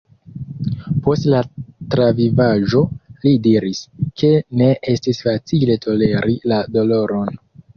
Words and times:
Post 1.07 1.25
la 1.33 1.41
travivaĵo, 1.95 2.81
li 3.25 3.35
diris, 3.49 3.83
ke 4.23 4.33
ne 4.63 4.71
estis 4.95 5.23
facile 5.29 5.77
toleri 5.85 6.39
la 6.55 6.63
doloron. 6.79 7.39